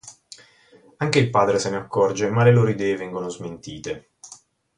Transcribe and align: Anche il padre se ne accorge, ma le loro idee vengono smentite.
Anche 0.97 1.19
il 1.19 1.29
padre 1.29 1.59
se 1.59 1.69
ne 1.69 1.75
accorge, 1.75 2.27
ma 2.31 2.43
le 2.43 2.51
loro 2.51 2.71
idee 2.71 2.97
vengono 2.97 3.29
smentite. 3.29 4.13